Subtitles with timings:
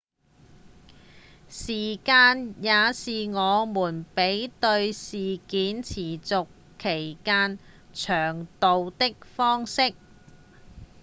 [1.47, 6.47] 時間也是我們比對事件持續
[6.79, 7.59] 期間
[7.93, 9.93] 長度的方式